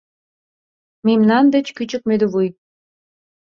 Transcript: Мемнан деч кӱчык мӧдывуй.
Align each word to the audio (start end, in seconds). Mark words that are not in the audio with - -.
Мемнан 1.05 1.45
деч 1.53 1.67
кӱчык 1.77 2.03
мӧдывуй. 2.09 2.47